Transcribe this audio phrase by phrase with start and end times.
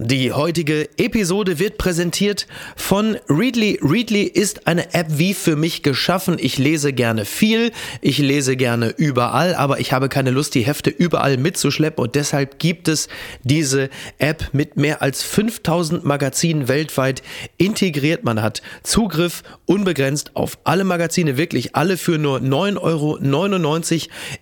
[0.00, 3.80] Die heutige Episode wird präsentiert von Readly.
[3.82, 6.36] Readly ist eine App wie für mich geschaffen.
[6.38, 10.90] Ich lese gerne viel, ich lese gerne überall, aber ich habe keine Lust, die Hefte
[10.90, 13.08] überall mitzuschleppen und deshalb gibt es
[13.42, 17.24] diese App mit mehr als 5000 Magazinen weltweit
[17.56, 18.22] integriert.
[18.22, 23.18] Man hat Zugriff unbegrenzt auf alle Magazine, wirklich alle für nur 9,99 Euro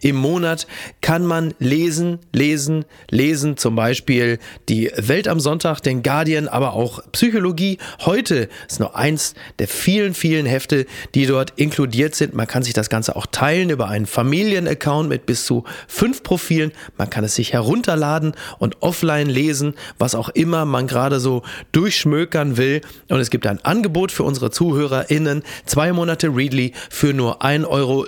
[0.02, 0.66] im Monat
[1.00, 3.57] kann man lesen, lesen, lesen.
[3.57, 4.38] Zum Beispiel
[4.68, 7.79] die Welt am Sonntag den Guardian, aber auch Psychologie.
[8.00, 12.35] Heute ist nur eins der vielen, vielen Hefte, die dort inkludiert sind.
[12.35, 16.73] Man kann sich das Ganze auch teilen über einen Familienaccount mit bis zu fünf Profilen.
[16.99, 22.57] Man kann es sich herunterladen und offline lesen, was auch immer man gerade so durchschmökern
[22.57, 22.81] will.
[23.09, 25.45] Und es gibt ein Angebot für unsere ZuhörerInnen.
[25.65, 28.04] Zwei Monate Readly für nur 1,99 Euro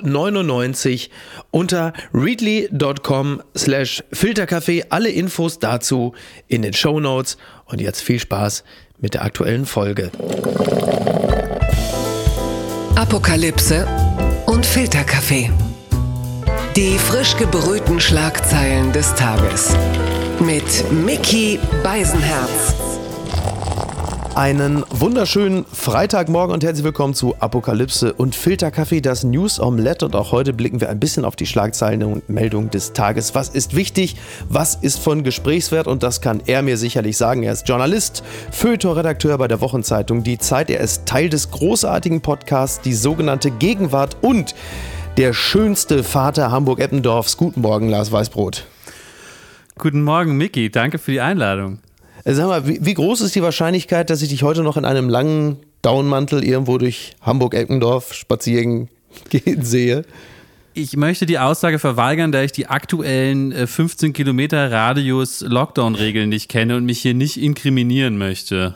[1.52, 4.86] unter readly.com slash filtercafé.
[4.88, 6.14] Alle Infos dazu
[6.48, 7.27] in den Show Notes.
[7.28, 8.64] Notes und jetzt viel Spaß
[8.98, 10.10] mit der aktuellen Folge.
[12.96, 13.86] Apokalypse
[14.46, 15.50] und Filterkaffee.
[16.76, 19.74] Die frisch gebrühten Schlagzeilen des Tages.
[20.40, 22.87] Mit Mickey Beisenherz.
[24.38, 30.04] Einen wunderschönen Freitagmorgen und herzlich willkommen zu Apokalypse und Filterkaffee, das News Omelette.
[30.04, 33.34] Und auch heute blicken wir ein bisschen auf die Schlagzeilen und Meldungen des Tages.
[33.34, 34.14] Was ist wichtig?
[34.48, 35.88] Was ist von Gesprächswert?
[35.88, 37.42] Und das kann er mir sicherlich sagen.
[37.42, 38.22] Er ist Journalist,
[38.52, 40.70] Feuilleton-Redakteur bei der Wochenzeitung Die Zeit.
[40.70, 44.54] Er ist Teil des großartigen Podcasts Die sogenannte Gegenwart und
[45.16, 47.38] der schönste Vater Hamburg-Eppendorfs.
[47.38, 48.66] Guten Morgen, Lars Weißbrot.
[49.78, 50.70] Guten Morgen, Micky.
[50.70, 51.80] Danke für die Einladung.
[52.28, 54.84] Äh, sag mal, wie, wie, groß ist die Wahrscheinlichkeit, dass ich dich heute noch in
[54.84, 58.90] einem langen Downmantel irgendwo durch Hamburg-Eckendorf spazieren
[59.30, 60.04] gehen sehe?
[60.74, 66.50] Ich möchte die Aussage verweigern, da ich die aktuellen 15 äh, Kilometer Radius Lockdown-Regeln nicht
[66.50, 68.74] kenne und mich hier nicht inkriminieren möchte.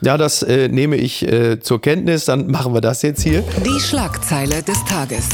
[0.00, 2.24] Ja, das äh, nehme ich äh, zur Kenntnis.
[2.24, 3.44] Dann machen wir das jetzt hier.
[3.64, 5.28] Die Schlagzeile des Tages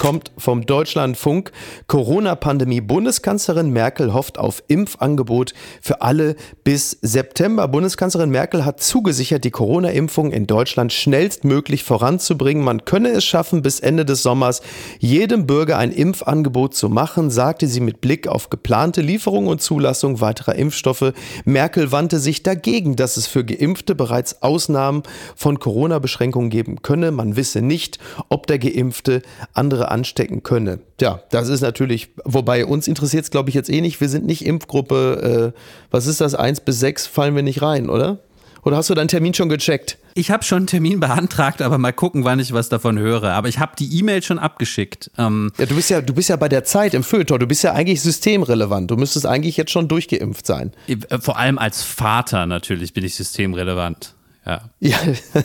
[0.00, 1.52] kommt vom Deutschlandfunk.
[1.86, 2.80] Corona-Pandemie.
[2.80, 5.52] Bundeskanzlerin Merkel hofft auf Impfangebot
[5.82, 7.68] für alle bis September.
[7.68, 12.64] Bundeskanzlerin Merkel hat zugesichert, die Corona-Impfung in Deutschland schnellstmöglich voranzubringen.
[12.64, 14.62] Man könne es schaffen, bis Ende des Sommers
[15.00, 20.22] jedem Bürger ein Impfangebot zu machen, sagte sie mit Blick auf geplante Lieferung und Zulassung
[20.22, 21.12] weiterer Impfstoffe.
[21.44, 25.02] Merkel wandte sich dagegen, dass es für Geimpfte bereits Ausnahmen
[25.36, 27.10] von Corona-Beschränkungen geben könne.
[27.10, 27.98] Man wisse nicht,
[28.30, 29.20] ob der Geimpfte
[29.52, 30.80] andere anstecken könne.
[31.00, 34.00] Ja, das ist natürlich, wobei uns interessiert es, glaube ich, jetzt eh nicht.
[34.00, 37.90] Wir sind nicht Impfgruppe, äh, was ist das, 1 bis 6 fallen wir nicht rein,
[37.90, 38.18] oder?
[38.62, 39.98] Oder hast du deinen Termin schon gecheckt?
[40.14, 43.32] Ich habe schon einen Termin beantragt, aber mal gucken, wann ich was davon höre.
[43.32, 45.10] Aber ich habe die E-Mail schon abgeschickt.
[45.16, 47.38] Ähm ja, du bist ja, du bist ja bei der Zeit im Feuilleton.
[47.38, 48.90] Du bist ja eigentlich systemrelevant.
[48.90, 50.72] Du müsstest eigentlich jetzt schon durchgeimpft sein.
[50.86, 54.14] Äh, vor allem als Vater natürlich bin ich systemrelevant.
[54.46, 54.62] Ja.
[54.80, 54.96] ja,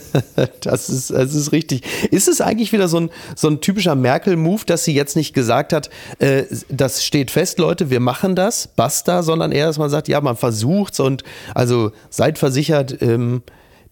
[0.61, 1.83] das ist, das ist richtig.
[2.11, 5.73] Ist es eigentlich wieder so ein, so ein typischer Merkel-Move, dass sie jetzt nicht gesagt
[5.73, 5.89] hat,
[6.19, 10.22] äh, das steht fest, Leute, wir machen das, basta, sondern eher, dass man sagt, ja,
[10.22, 11.23] man versucht's und
[11.53, 13.44] also seid versichert, ähm,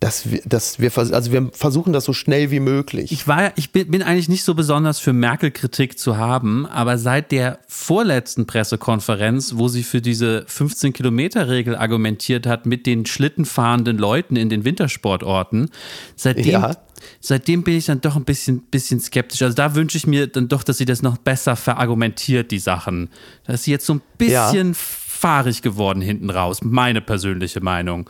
[0.03, 3.13] dass wir, dass wir, also wir versuchen das so schnell wie möglich.
[3.13, 7.31] Ich war, ich bin, bin eigentlich nicht so besonders für Merkel-Kritik zu haben, aber seit
[7.31, 14.49] der vorletzten Pressekonferenz, wo sie für diese 15-Kilometer-Regel argumentiert hat mit den schlittenfahrenden Leuten in
[14.49, 15.69] den Wintersportorten,
[16.17, 16.75] seitdem ja
[17.19, 19.41] seitdem bin ich dann doch ein bisschen, bisschen skeptisch.
[19.41, 23.09] Also da wünsche ich mir dann doch, dass sie das noch besser verargumentiert, die Sachen.
[23.45, 24.75] Dass sie jetzt so ein bisschen ja
[25.23, 26.59] fahrig geworden hinten raus.
[26.63, 28.09] Meine persönliche Meinung.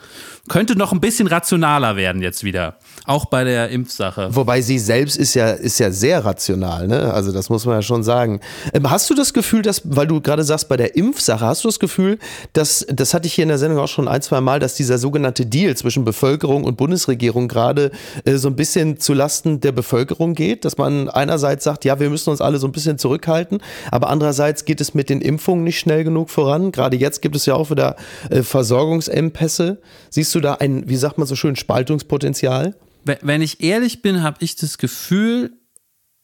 [0.50, 2.78] Könnte noch ein bisschen rationaler werden jetzt wieder.
[3.06, 4.36] Auch bei der Impfsache.
[4.36, 7.14] Wobei sie selbst ist ja, ist ja sehr rational, ne?
[7.14, 8.40] Also das muss man ja schon sagen.
[8.74, 11.68] Ähm, hast du das Gefühl, dass, weil du gerade sagst, bei der Impfsache, hast du
[11.68, 12.18] das Gefühl,
[12.54, 14.98] dass, das hatte ich hier in der Sendung auch schon ein, zwei Mal, dass dieser
[14.98, 17.92] sogenannte Deal zwischen Bevölkerung und Bundesregierung gerade
[18.26, 20.66] äh, so ein bisschen zulasten der Bevölkerung geht?
[20.66, 23.60] Dass man einerseits sagt, ja, wir müssen uns alle so ein bisschen zurückhalten,
[23.92, 26.72] aber andererseits geht es mit den Impfungen nicht schnell genug voran.
[26.72, 27.96] Gerade jetzt gibt es ja auch wieder
[28.30, 29.82] äh, Versorgungsengpässe.
[30.10, 32.76] Siehst du da ein, wie sagt man so schön, Spaltungspotenzial?
[33.04, 35.52] Wenn ich ehrlich bin, habe ich das Gefühl,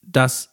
[0.02, 0.50] dass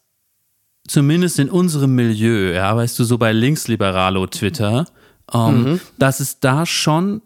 [0.88, 4.86] zumindest in unserem Milieu, ja, weißt du, so bei Linksliberalo Twitter,
[5.32, 5.80] ähm, mhm.
[5.98, 7.22] dass es da schon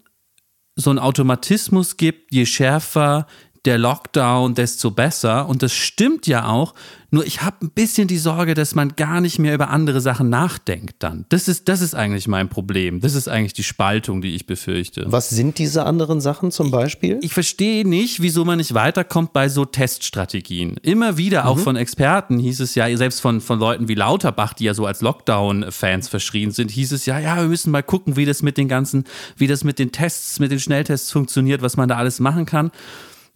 [0.75, 3.27] so einen Automatismus gibt, je schärfer
[3.65, 5.47] der Lockdown, desto besser.
[5.47, 6.73] Und das stimmt ja auch.
[7.13, 10.29] Nur ich habe ein bisschen die Sorge, dass man gar nicht mehr über andere Sachen
[10.29, 11.25] nachdenkt dann.
[11.27, 13.01] Das ist, das ist eigentlich mein Problem.
[13.01, 15.03] Das ist eigentlich die Spaltung, die ich befürchte.
[15.07, 17.17] Was sind diese anderen Sachen zum Beispiel?
[17.19, 20.77] Ich, ich verstehe nicht, wieso man nicht weiterkommt bei so Teststrategien.
[20.81, 21.61] Immer wieder, auch mhm.
[21.63, 25.01] von Experten hieß es ja, selbst von, von Leuten wie Lauterbach, die ja so als
[25.01, 28.69] Lockdown-Fans verschrien sind, hieß es ja, ja, wir müssen mal gucken, wie das mit den
[28.69, 29.03] ganzen,
[29.35, 32.71] wie das mit den Tests, mit den Schnelltests funktioniert, was man da alles machen kann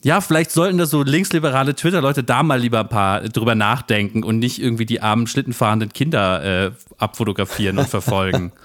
[0.06, 4.38] ja, vielleicht sollten das so linksliberale Twitter-Leute da mal lieber ein paar drüber nachdenken und
[4.38, 8.52] nicht irgendwie die armen schlittenfahrenden Kinder äh, abfotografieren und verfolgen.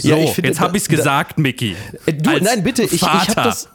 [0.00, 1.76] So, ja, finde, jetzt habe ich es gesagt, Mickey.
[2.06, 3.68] Du, nein, bitte, ich, ich habe das,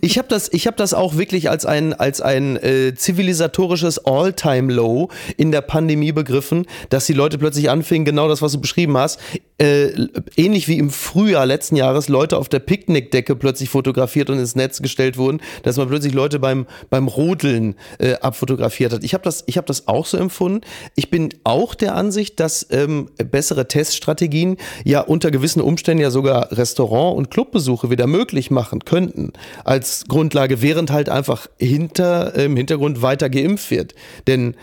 [0.00, 5.52] ich hab das, hab das auch wirklich als ein, als ein äh, zivilisatorisches All-Time-Low in
[5.52, 9.20] der Pandemie begriffen, dass die Leute plötzlich anfingen, genau das, was du beschrieben hast,
[9.58, 9.90] äh,
[10.36, 14.82] ähnlich wie im Frühjahr letzten Jahres Leute auf der Picknickdecke plötzlich fotografiert und ins Netz
[14.82, 19.04] gestellt wurden, dass man plötzlich Leute beim, beim Rodeln äh, abfotografiert hat.
[19.04, 20.62] Ich habe das, hab das auch so empfunden.
[20.96, 26.52] Ich bin auch der Ansicht, dass ähm, bessere Teststrategien ja unter gewissen Umständen ja sogar
[26.52, 29.32] Restaurant- und Clubbesuche wieder möglich machen könnten
[29.64, 33.94] als Grundlage, während halt einfach hinter, im Hintergrund weiter geimpft wird.
[34.26, 34.56] Denn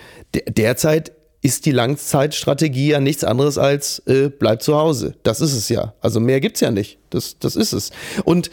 [0.47, 1.11] derzeit
[1.41, 5.15] ist die Langzeitstrategie ja nichts anderes als äh, bleib zu Hause.
[5.23, 5.93] Das ist es ja.
[6.01, 6.99] Also mehr gibt's ja nicht.
[7.09, 7.91] Das, das ist es.
[8.23, 8.51] Und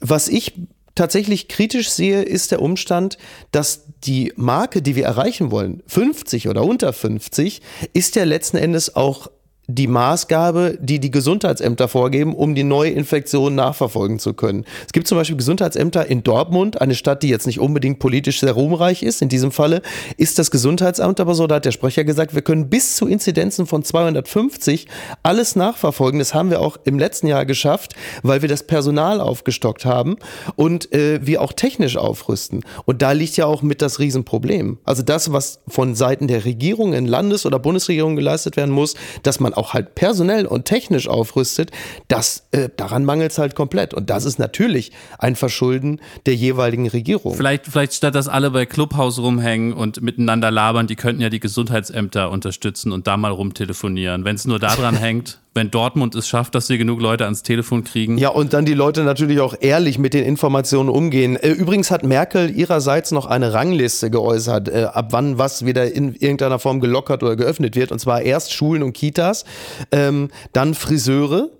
[0.00, 0.54] was ich
[0.96, 3.18] tatsächlich kritisch sehe, ist der Umstand,
[3.52, 7.62] dass die Marke, die wir erreichen wollen, 50 oder unter 50,
[7.92, 9.30] ist ja letzten Endes auch
[9.68, 14.64] die Maßgabe, die die Gesundheitsämter vorgeben, um die neue Infektion nachverfolgen zu können.
[14.86, 18.52] Es gibt zum Beispiel Gesundheitsämter in Dortmund, eine Stadt, die jetzt nicht unbedingt politisch sehr
[18.52, 19.22] ruhmreich ist.
[19.22, 19.82] In diesem Falle
[20.16, 23.66] ist das Gesundheitsamt aber so, da hat der Sprecher gesagt, wir können bis zu Inzidenzen
[23.66, 24.86] von 250
[25.22, 26.20] alles nachverfolgen.
[26.20, 30.16] Das haben wir auch im letzten Jahr geschafft, weil wir das Personal aufgestockt haben
[30.54, 32.64] und äh, wir auch technisch aufrüsten.
[32.84, 34.78] Und da liegt ja auch mit das Riesenproblem.
[34.84, 39.40] Also das, was von Seiten der Regierung in Landes- oder Bundesregierung geleistet werden muss, dass
[39.40, 41.70] man auch halt personell und technisch aufrüstet,
[42.08, 43.94] das, äh, daran mangelt es halt komplett.
[43.94, 47.34] Und das ist natürlich ein Verschulden der jeweiligen Regierung.
[47.34, 51.40] Vielleicht, vielleicht statt dass alle bei Clubhaus rumhängen und miteinander labern, die könnten ja die
[51.40, 54.24] Gesundheitsämter unterstützen und da mal rumtelefonieren.
[54.24, 57.82] Wenn es nur daran hängt, wenn Dortmund es schafft, dass sie genug Leute ans Telefon
[57.82, 58.18] kriegen.
[58.18, 61.36] Ja, und dann die Leute natürlich auch ehrlich mit den Informationen umgehen.
[61.36, 66.14] Äh, übrigens hat Merkel ihrerseits noch eine Rangliste geäußert, äh, ab wann was wieder in
[66.14, 67.90] irgendeiner Form gelockert oder geöffnet wird.
[67.90, 69.44] Und zwar erst Schulen und Kitas,
[69.90, 71.50] ähm, dann Friseure,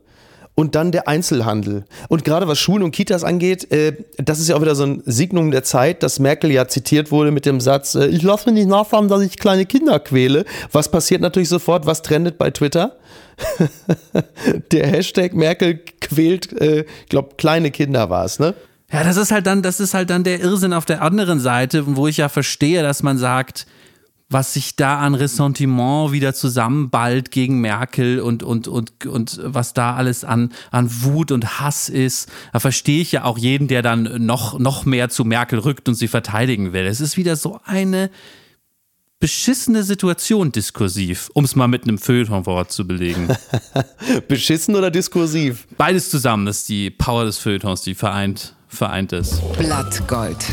[0.57, 1.85] und dann der Einzelhandel.
[2.09, 5.03] Und gerade was Schulen und Kitas angeht, äh, das ist ja auch wieder so ein
[5.05, 8.55] Signum der Zeit, dass Merkel ja zitiert wurde mit dem Satz, äh, ich lasse mir
[8.55, 10.45] nicht nachfragen, dass ich kleine Kinder quäle.
[10.73, 11.87] Was passiert natürlich sofort?
[11.87, 12.97] Was trendet bei Twitter?
[14.73, 18.55] der Hashtag Merkel quält, äh, ich glaube, kleine Kinder war es, ne?
[18.91, 21.97] Ja, das ist halt dann, das ist halt dann der Irrsinn auf der anderen Seite,
[21.97, 23.67] wo ich ja verstehe, dass man sagt,
[24.29, 29.95] was sich da an Ressentiment wieder zusammenballt gegen Merkel und, und, und, und was da
[29.95, 32.29] alles an, an Wut und Hass ist.
[32.53, 35.95] Da verstehe ich ja auch jeden, der dann noch, noch mehr zu Merkel rückt und
[35.95, 36.87] sie verteidigen will.
[36.87, 38.11] Es ist wieder so eine
[39.27, 43.27] beschissene Situation diskursiv, um es mal mit einem Feuilletonwort zu belegen.
[44.29, 45.67] Beschissen oder diskursiv?
[45.77, 49.43] Beides zusammen, das ist die Power des Feuilletons, die vereint, vereint ist.
[49.59, 50.47] Blattgold.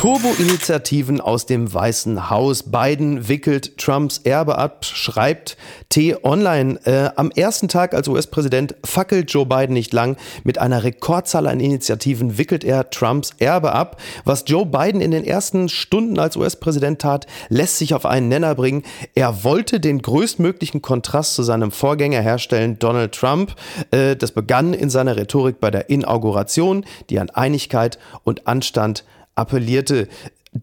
[0.00, 2.62] Turbo-Initiativen aus dem Weißen Haus.
[2.62, 5.58] Biden wickelt Trumps Erbe ab, schreibt
[5.90, 6.80] T-Online.
[6.86, 10.16] Äh, am ersten Tag als US-Präsident fackelt Joe Biden nicht lang.
[10.42, 14.00] Mit einer Rekordzahl an Initiativen wickelt er Trumps Erbe ab.
[14.24, 18.54] Was Joe Biden in den ersten Stunden als US-Präsident tat, lässt sich auf einen Nenner
[18.54, 18.84] bringen.
[19.14, 23.54] Er wollte den größtmöglichen Kontrast zu seinem Vorgänger herstellen, Donald Trump.
[23.90, 29.04] Äh, das begann in seiner Rhetorik bei der Inauguration, die an Einigkeit und Anstand
[29.40, 30.08] appellierte,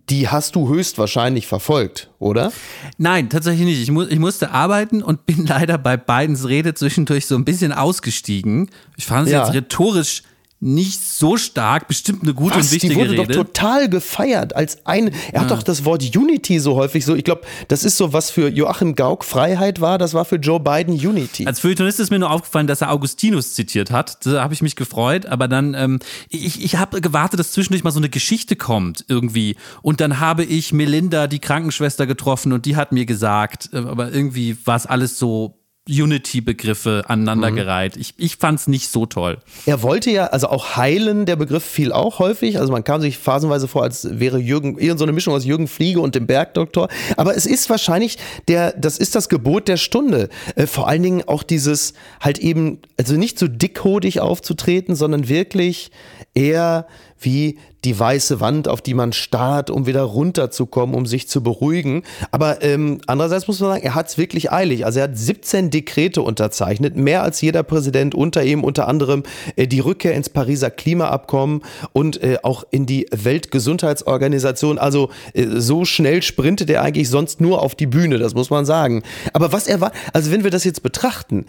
[0.10, 2.52] die hast du höchstwahrscheinlich verfolgt, oder?
[2.98, 3.82] Nein, tatsächlich nicht.
[3.82, 7.72] Ich, mu ich musste arbeiten und bin leider bei Bidens Rede zwischendurch so ein bisschen
[7.72, 8.70] ausgestiegen.
[8.98, 9.46] Ich fand es ja.
[9.46, 10.24] jetzt rhetorisch
[10.60, 13.10] nicht so stark, bestimmt eine gute Was, und wichtige Rede.
[13.10, 13.34] Die wurde Rede.
[13.34, 15.10] doch total gefeiert als ein.
[15.10, 15.42] Er ja.
[15.42, 17.16] hat doch das Wort Unity so häufig so.
[17.16, 20.00] Ich glaube, das ist so was für Joachim Gauck Freiheit war.
[20.00, 21.46] Das war für Joe Biden Unity.
[21.46, 24.26] Als Feuilletonist ist mir nur aufgefallen, dass er Augustinus zitiert hat.
[24.26, 25.28] Da habe ich mich gefreut.
[25.28, 26.00] Aber dann, ähm,
[26.30, 29.58] ich, ich habe gewartet, dass zwischendurch mal so eine Geschichte kommt irgendwie.
[29.84, 34.12] Und dann habe ich Melinda, die Krankenschwester, getroffen und die hat mir gesagt, äh, aber
[34.12, 37.96] irgendwie war es alles so Unity-Begriffe aneinandergereiht.
[37.96, 38.02] Mhm.
[38.02, 39.38] Ich, ich fand es nicht so toll.
[39.66, 42.60] Er wollte ja, also auch heilen, der Begriff fiel auch häufig.
[42.60, 45.68] Also man kam sich phasenweise vor, als wäre Jürgen, eher so eine Mischung aus Jürgen
[45.68, 46.90] Fliege und dem Bergdoktor.
[47.16, 48.18] Aber es ist wahrscheinlich
[48.48, 50.30] der, das ist das Gebot der Stunde.
[50.56, 55.92] Äh, vor allen Dingen auch dieses halt eben, also nicht so dickhodig aufzutreten, sondern wirklich
[56.34, 56.88] eher
[57.20, 62.04] wie die weiße Wand, auf die man starrt, um wieder runterzukommen, um sich zu beruhigen.
[62.32, 64.84] Aber ähm, andererseits muss man sagen, er hat es wirklich eilig.
[64.86, 69.24] Also er hat 17 Dekrete unterzeichnet, mehr als jeder Präsident unter ihm, unter anderem
[69.56, 71.62] äh, die Rückkehr ins Pariser Klimaabkommen
[71.94, 74.80] und äh, auch in die Weltgesundheitsorganisation.
[74.80, 78.66] Also äh, so schnell sprintet er eigentlich sonst nur auf die Bühne, das muss man
[78.66, 79.02] sagen.
[79.32, 81.46] Aber was er war, also wenn wir das jetzt betrachten,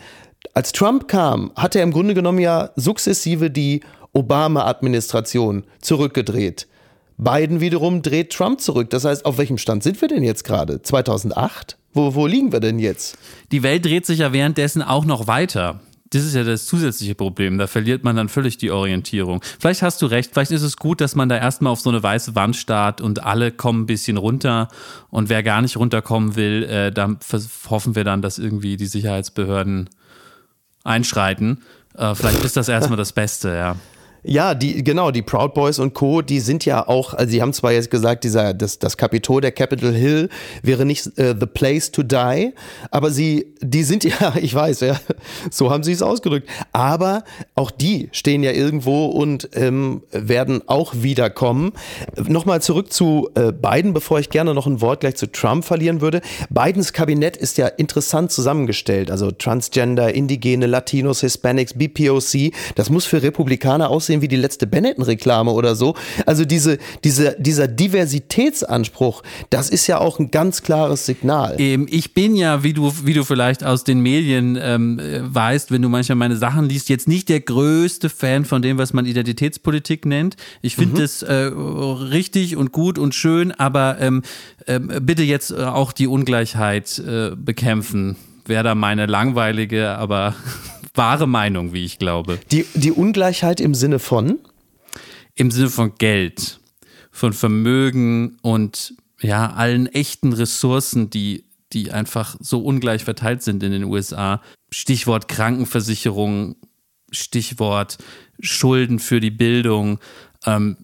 [0.55, 3.81] als Trump kam, hat er im Grunde genommen ja sukzessive die
[4.13, 6.67] Obama-Administration zurückgedreht.
[7.19, 8.91] Biden wiederum dreht Trump zurück.
[8.91, 10.83] Das heißt, auf welchem Stand sind wir denn jetzt gerade?
[10.83, 11.77] 2008?
[11.93, 13.19] Wo, wo liegen wir denn jetzt?
[13.51, 15.81] Die Welt dreht sich ja währenddessen auch noch weiter.
[16.11, 17.59] Das ist ja das zusätzliche Problem.
[17.59, 19.43] Da verliert man dann völlig die Orientierung.
[19.59, 20.31] Vielleicht hast du recht.
[20.33, 23.25] Vielleicht ist es gut, dass man da erstmal auf so eine weiße Wand starrt und
[23.25, 24.69] alle kommen ein bisschen runter.
[25.11, 27.17] Und wer gar nicht runterkommen will, äh, da
[27.69, 29.91] hoffen wir dann, dass irgendwie die Sicherheitsbehörden
[30.85, 31.63] einschreiten.
[31.95, 33.77] Äh, vielleicht ist das erstmal das Beste, ja.
[34.29, 37.55] Ja, die, genau, die Proud Boys und Co., die sind ja auch, also sie haben
[37.55, 40.29] zwar jetzt gesagt, dieser, das, das Kapitol der Capitol Hill
[40.63, 42.53] wäre nicht äh, the place to die,
[42.91, 45.01] aber sie, die sind ja, ich weiß, ja,
[45.51, 50.93] so haben sie es ausgedrückt, aber auch die stehen ja irgendwo und ähm, werden auch
[50.97, 51.73] wiederkommen.
[52.27, 56.03] Nochmal zurück zu äh, Biden, bevor ich gerne noch ein Wort gleich zu Trump verlieren
[56.03, 56.21] würde.
[56.51, 63.23] Bidens Kabinett ist ja interessant zusammengestellt, also Transgender, Indigene, Latinos, Hispanics, BPOC, das muss für
[63.23, 65.95] Republikaner aussehen wie die letzte Benetton-Reklame oder so.
[66.27, 71.57] Also diese, diese, dieser Diversitätsanspruch, das ist ja auch ein ganz klares Signal.
[71.59, 75.83] Ähm, ich bin ja, wie du, wie du vielleicht aus den Medien ähm, weißt, wenn
[75.83, 80.07] du manchmal meine Sachen liest, jetzt nicht der größte Fan von dem, was man Identitätspolitik
[80.07, 80.37] nennt.
[80.63, 81.29] Ich finde es mhm.
[81.29, 84.23] äh, richtig und gut und schön, aber ähm,
[84.67, 88.17] äh, bitte jetzt äh, auch die Ungleichheit äh, bekämpfen.
[88.47, 90.35] Wäre da meine langweilige, aber
[90.99, 92.39] wahre Meinung, wie ich glaube.
[92.51, 94.39] Die, die Ungleichheit im Sinne von?
[95.35, 96.61] Im Sinne von Geld,
[97.11, 103.73] von Vermögen und ja, allen echten Ressourcen, die, die einfach so ungleich verteilt sind in
[103.73, 104.43] den USA.
[104.71, 106.57] Stichwort Krankenversicherung,
[107.11, 107.99] Stichwort
[108.41, 109.99] Schulden für die Bildung.
[110.45, 110.77] Ähm,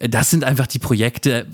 [0.00, 1.46] das sind einfach die Projekte,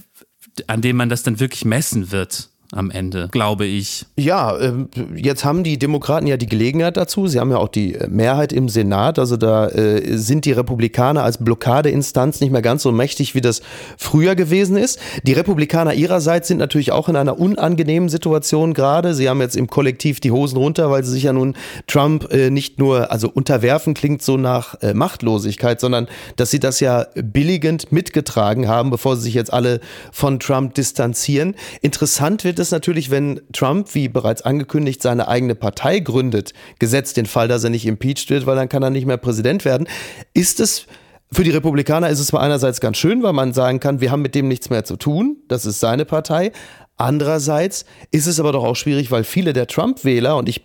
[0.67, 4.07] an denen man das dann wirklich messen wird am Ende, glaube ich.
[4.17, 7.27] Ja, ähm, jetzt haben die Demokraten ja die Gelegenheit dazu.
[7.27, 9.19] Sie haben ja auch die äh, Mehrheit im Senat.
[9.19, 13.63] Also da äh, sind die Republikaner als Blockadeinstanz nicht mehr ganz so mächtig, wie das
[13.97, 14.99] früher gewesen ist.
[15.23, 19.15] Die Republikaner ihrerseits sind natürlich auch in einer unangenehmen Situation gerade.
[19.15, 21.55] Sie haben jetzt im Kollektiv die Hosen runter, weil sie sich ja nun
[21.87, 27.07] Trump äh, nicht nur, also unterwerfen klingt so nach Machtlosigkeit, sondern dass sie das ja
[27.15, 29.81] billigend mitgetragen haben, bevor sie sich jetzt alle
[30.13, 31.55] von Trump distanzieren.
[31.81, 37.27] Interessant wird es natürlich, wenn Trump, wie bereits angekündigt, seine eigene Partei gründet, gesetzt den
[37.27, 39.87] Fall, dass er nicht impeached wird, weil dann kann er nicht mehr Präsident werden.
[40.35, 40.87] Ist es
[41.33, 44.23] für die Republikaner ist es zwar einerseits ganz schön, weil man sagen kann, wir haben
[44.23, 46.53] mit dem nichts mehr zu tun, das ist seine Partei.
[46.97, 50.63] Andererseits ist es aber doch auch schwierig, weil viele der Trump-Wähler, und ich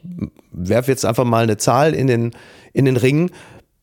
[0.52, 2.32] werfe jetzt einfach mal eine Zahl in den,
[2.74, 3.32] in den Ring,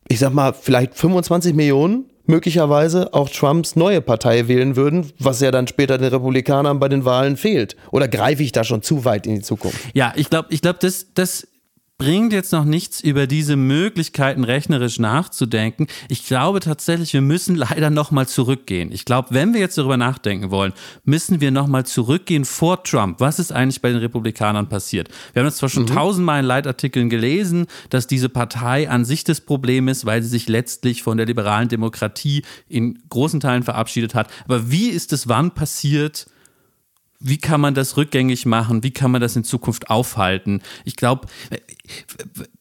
[0.08, 5.50] ich sag mal, vielleicht 25 Millionen möglicherweise auch Trumps neue Partei wählen würden, was ja
[5.50, 7.76] dann später den Republikanern bei den Wahlen fehlt.
[7.90, 9.78] Oder greife ich da schon zu weit in die Zukunft?
[9.94, 11.48] Ja, ich glaube, ich glaube, das, das
[11.98, 15.88] bringt jetzt noch nichts über diese Möglichkeiten rechnerisch nachzudenken.
[16.08, 18.92] Ich glaube tatsächlich, wir müssen leider noch mal zurückgehen.
[18.92, 20.72] Ich glaube, wenn wir jetzt darüber nachdenken wollen,
[21.04, 23.18] müssen wir noch mal zurückgehen vor Trump.
[23.18, 25.08] Was ist eigentlich bei den Republikanern passiert?
[25.32, 25.88] Wir haben das zwar schon mhm.
[25.88, 30.48] tausendmal in Leitartikeln gelesen, dass diese Partei an sich das Problem ist, weil sie sich
[30.48, 34.28] letztlich von der liberalen Demokratie in großen Teilen verabschiedet hat.
[34.44, 36.26] Aber wie ist es wann passiert?
[37.20, 38.82] Wie kann man das rückgängig machen?
[38.82, 40.62] Wie kann man das in Zukunft aufhalten?
[40.84, 41.26] Ich glaube,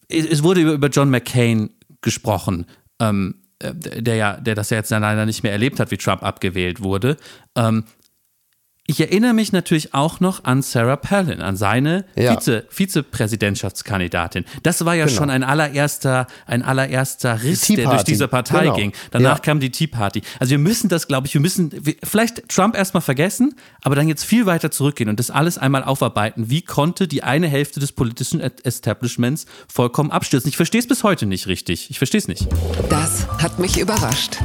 [0.10, 1.70] es wurde über John McCain
[2.02, 2.66] gesprochen,
[3.00, 6.24] ähm, äh, der ja, der das ja jetzt leider nicht mehr erlebt hat, wie Trump
[6.24, 7.18] abgewählt wurde.
[7.56, 7.84] Ähm,
[8.90, 12.34] ich erinnere mich natürlich auch noch an Sarah Palin, an seine ja.
[12.34, 14.46] Vize, Vizepräsidentschaftskandidatin.
[14.64, 15.18] Das war ja genau.
[15.18, 18.76] schon ein allererster, ein allererster Riss, der durch diese Partei genau.
[18.76, 18.94] ging.
[19.12, 19.44] Danach ja.
[19.44, 20.22] kam die Tea Party.
[20.40, 24.24] Also wir müssen das, glaube ich, wir müssen vielleicht Trump erstmal vergessen, aber dann jetzt
[24.24, 26.50] viel weiter zurückgehen und das alles einmal aufarbeiten.
[26.50, 30.48] Wie konnte die eine Hälfte des politischen Establishments vollkommen abstürzen?
[30.48, 31.90] Ich verstehe es bis heute nicht richtig.
[31.90, 32.48] Ich verstehe es nicht.
[32.90, 34.38] Das hat mich überrascht.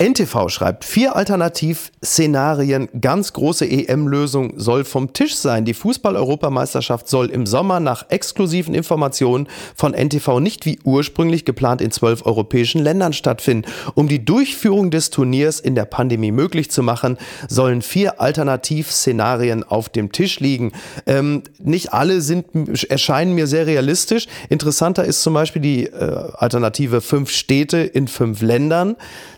[0.00, 5.64] NTV schreibt, vier Alternativszenarien, ganz große EM-Lösung soll vom Tisch sein.
[5.64, 11.90] Die Fußball-Europameisterschaft soll im Sommer nach exklusiven Informationen von NTV nicht wie ursprünglich geplant in
[11.90, 13.68] zwölf europäischen Ländern stattfinden.
[13.94, 17.16] Um die Durchführung des Turniers in der Pandemie möglich zu machen,
[17.48, 20.72] sollen vier Alternativszenarien auf dem Tisch liegen.
[21.06, 22.46] Ähm, nicht alle sind,
[22.90, 24.26] erscheinen mir sehr realistisch.
[24.48, 28.96] Interessanter ist zum Beispiel die äh, Alternative fünf Städte in fünf Ländern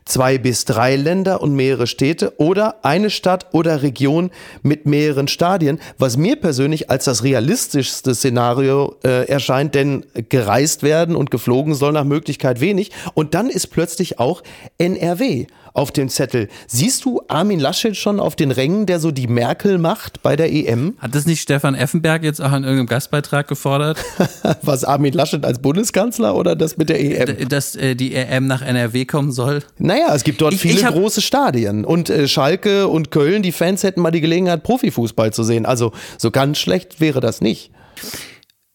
[0.08, 4.30] zwei bis drei Länder und mehrere Städte oder eine Stadt oder Region
[4.62, 11.14] mit mehreren Stadien, was mir persönlich als das realistischste Szenario äh, erscheint, denn gereist werden
[11.14, 12.90] und geflogen soll nach Möglichkeit wenig.
[13.14, 14.42] Und dann ist plötzlich auch
[14.78, 15.46] NRW
[15.78, 16.49] auf dem Zettel.
[16.66, 20.52] Siehst du Armin Laschet schon auf den Rängen, der so die Merkel macht bei der
[20.52, 20.97] EM?
[20.99, 23.97] Hat das nicht Stefan Effenberg jetzt auch in irgendeinem Gastbeitrag gefordert?
[24.62, 27.49] Was Armin Laschet als Bundeskanzler oder das mit der EM?
[27.49, 29.62] Dass äh, die EM nach NRW kommen soll?
[29.78, 33.52] Naja, es gibt dort ich, viele ich große Stadien und äh, Schalke und Köln, die
[33.52, 35.64] Fans hätten mal die Gelegenheit, Profifußball zu sehen.
[35.64, 37.70] Also so ganz schlecht wäre das nicht.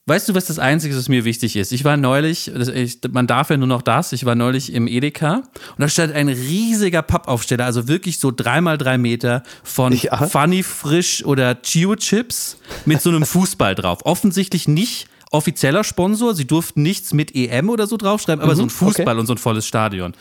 [0.05, 1.71] Weißt du, was das Einzige, was mir wichtig ist?
[1.71, 5.35] Ich war neulich, ich, man darf ja nur noch das, ich war neulich im Edeka
[5.35, 10.27] und da stand ein riesiger Pappaufsteller, also wirklich so dreimal drei Meter von ja.
[10.27, 13.99] Funny Frisch oder Chio Chips mit so einem Fußball drauf.
[14.03, 16.35] Offensichtlich nicht offizieller Sponsor.
[16.35, 19.19] Sie durften nichts mit EM oder so draufschreiben, aber mhm, so ein Fußball okay.
[19.19, 20.13] und so ein volles Stadion.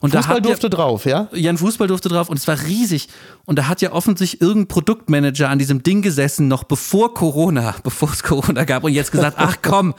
[0.00, 1.28] Und Fußball durfte ja, drauf, ja?
[1.32, 3.08] Ja, ein Fußball durfte drauf und es war riesig.
[3.46, 8.12] Und da hat ja offensichtlich irgendein Produktmanager an diesem Ding gesessen, noch bevor Corona, bevor
[8.12, 9.94] es Corona gab und jetzt gesagt, ach komm,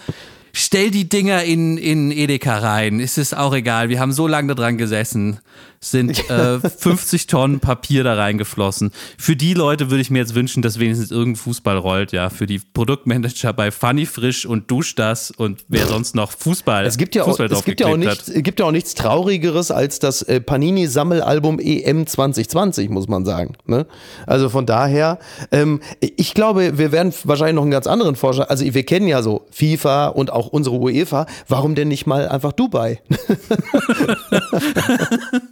[0.53, 2.99] stell die Dinger in, in Edeka rein.
[2.99, 3.89] Es ist auch egal.
[3.89, 5.39] Wir haben so lange da dran gesessen
[5.79, 8.91] sind äh, 50 Tonnen Papier da reingeflossen.
[9.17, 12.29] Für die Leute würde ich mir jetzt wünschen, dass wenigstens irgendein Fußball rollt, ja.
[12.29, 16.85] Für die Produktmanager bei Funny Frisch und Dusch das und wer sonst noch Fußball.
[16.85, 19.99] Es gibt ja auch, es gibt ja auch, nichts, gibt ja auch nichts Traurigeres als
[19.99, 23.55] das äh, Panini-Sammelalbum EM 2020, muss man sagen.
[23.65, 23.85] Ne?
[24.25, 25.19] Also von daher,
[25.51, 28.49] ähm, ich glaube, wir werden wahrscheinlich noch einen ganz anderen Vorschlag.
[28.49, 31.25] Also wir kennen ja so FIFA und auch unsere UEFA.
[31.47, 33.01] Warum denn nicht mal einfach Dubai?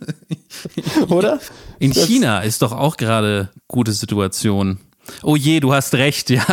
[1.09, 1.39] Oder?
[1.79, 4.79] In das China ist doch auch gerade gute Situation.
[5.23, 6.45] Oh je, du hast recht, ja.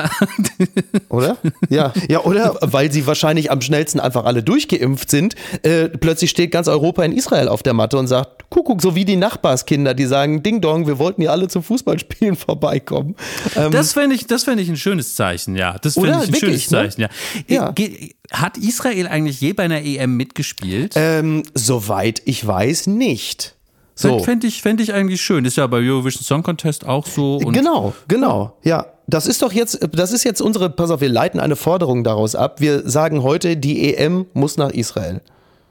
[1.08, 1.36] Oder?
[1.68, 5.34] Ja, ja, oder weil sie wahrscheinlich am schnellsten einfach alle durchgeimpft sind.
[5.62, 9.04] Äh, plötzlich steht ganz Europa in Israel auf der Matte und sagt: Kuckuck, so wie
[9.04, 13.16] die Nachbarskinder, die sagen: Ding Dong, wir wollten ja alle zum Fußballspielen vorbeikommen.
[13.56, 15.76] Ähm, das fände ich, fänd ich ein schönes Zeichen, ja.
[15.78, 16.78] Das fände ich ein wirklich, schönes ne?
[16.78, 17.08] Zeichen, ne?
[17.48, 17.74] ja.
[17.76, 17.86] ja.
[18.32, 20.94] Hat Israel eigentlich je bei einer EM mitgespielt?
[20.96, 23.54] Ähm, soweit ich weiß, nicht.
[23.94, 24.18] So.
[24.18, 25.44] Fände ich, fänd ich eigentlich schön.
[25.44, 27.38] Ist ja bei Eurovision Song Contest auch so.
[27.38, 28.56] genau, genau.
[28.64, 32.02] Ja, das ist doch jetzt, das ist jetzt unsere, pass auf, wir leiten eine Forderung
[32.04, 32.60] daraus ab.
[32.60, 35.20] Wir sagen heute, die EM muss nach Israel.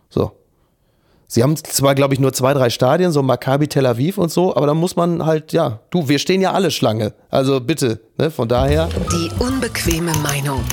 [0.10, 0.32] So.
[1.28, 4.56] Sie haben zwar, glaube ich, nur zwei, drei Stadien, so Maccabi Tel Aviv und so,
[4.56, 7.14] aber da muss man halt, ja, du, wir stehen ja alle Schlange.
[7.32, 8.88] Also bitte, ne, von daher.
[9.12, 10.64] Die unbequeme Meinung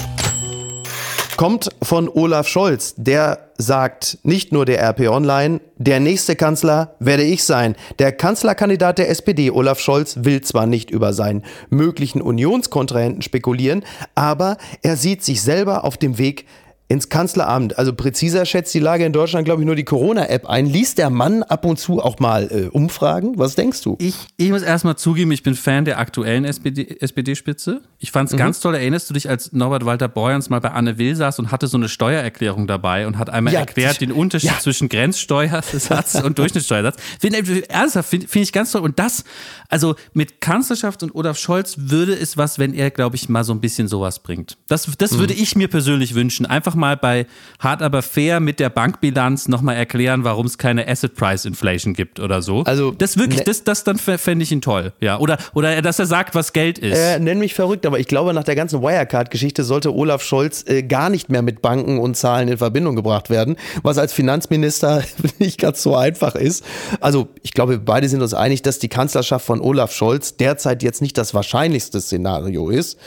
[1.41, 2.93] kommt von Olaf Scholz.
[2.99, 7.77] Der sagt nicht nur der RP Online, der nächste Kanzler werde ich sein.
[7.99, 14.59] Der Kanzlerkandidat der SPD, Olaf Scholz, will zwar nicht über seinen möglichen Unionskontrahenten spekulieren, aber
[14.83, 16.45] er sieht sich selber auf dem Weg
[16.91, 17.79] ins Kanzleramt.
[17.79, 20.67] Also präziser schätzt die Lage in Deutschland, glaube ich, nur die Corona-App ein.
[20.67, 23.39] Liest der Mann ab und zu auch mal äh, Umfragen?
[23.39, 23.97] Was denkst du?
[24.01, 27.01] Ich, ich muss erstmal zugeben, ich bin Fan der aktuellen SPD-Spitze.
[27.01, 28.39] SPD ich fand es mhm.
[28.39, 28.75] ganz toll.
[28.75, 31.77] Erinnerst du dich, als Norbert Walter Borjans mal bei Anne Will saß und hatte so
[31.77, 34.59] eine Steuererklärung dabei und hat einmal ja, erklärt den Unterschied ja.
[34.59, 36.97] zwischen Grenzsteuersatz und Durchschnittssteuersatz.
[37.21, 37.37] Find,
[37.69, 38.83] ernsthaft, finde find ich ganz toll.
[38.83, 39.23] Und das,
[39.69, 43.53] also mit Kanzlerschaft und Olaf Scholz würde es was, wenn er, glaube ich, mal so
[43.53, 44.59] ein bisschen sowas bringt.
[44.67, 45.19] Das, das mhm.
[45.21, 46.47] würde ich mir persönlich wünschen.
[46.47, 47.27] Einfach mal bei
[47.59, 52.21] Hard aber fair mit der Bankbilanz nochmal erklären, warum es keine Asset Price Inflation gibt
[52.21, 52.63] oder so.
[52.65, 55.19] Also das wirklich, ne das, das dann fände ich ihn toll, ja.
[55.19, 56.99] Oder, oder dass er sagt, was Geld ist.
[56.99, 60.83] Äh, nenn mich verrückt, aber ich glaube, nach der ganzen Wirecard-Geschichte sollte Olaf Scholz äh,
[60.83, 65.03] gar nicht mehr mit Banken und Zahlen in Verbindung gebracht werden, was als Finanzminister
[65.39, 66.65] nicht ganz so einfach ist.
[67.01, 71.03] Also ich glaube, beide sind uns einig, dass die Kanzlerschaft von Olaf Scholz derzeit jetzt
[71.03, 72.99] nicht das wahrscheinlichste Szenario ist.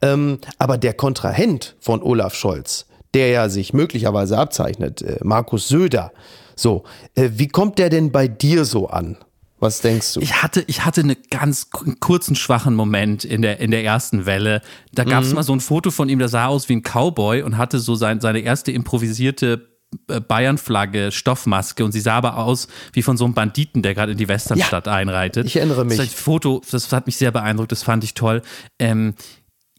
[0.00, 6.12] Ähm, aber der Kontrahent von Olaf Scholz, der ja sich möglicherweise abzeichnet, äh, Markus Söder.
[6.56, 9.16] So, äh, wie kommt der denn bei dir so an?
[9.62, 10.20] Was denkst du?
[10.20, 11.70] Ich hatte, ich hatte einen ganz
[12.00, 14.60] kurzen, schwachen Moment in der, in der ersten Welle.
[14.92, 15.36] Da gab es mhm.
[15.36, 17.94] mal so ein Foto von ihm, der sah aus wie ein Cowboy und hatte so
[17.94, 19.68] sein, seine erste improvisierte
[20.08, 24.12] äh, Bayern-Flagge, Stoffmaske und sie sah aber aus wie von so einem Banditen, der gerade
[24.12, 25.46] in die Westernstadt ja, einreitet.
[25.46, 25.96] Ich erinnere mich.
[25.96, 28.42] Das Foto, das hat mich sehr beeindruckt, das fand ich toll.
[28.80, 29.14] Ähm,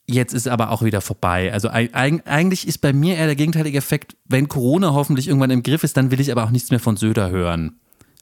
[0.06, 1.54] Jetzt ist aber auch wieder vorbei.
[1.54, 5.84] Also eigentlich ist bei mir eher der gegenteilige Effekt, wenn Corona hoffentlich irgendwann im Griff
[5.84, 7.80] ist, dann will ich aber auch nichts mehr von Söder hören.